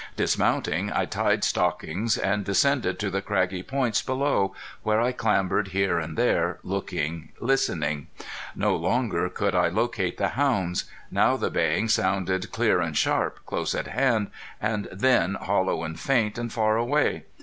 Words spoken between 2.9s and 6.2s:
to the craggy points below, where I clambered here and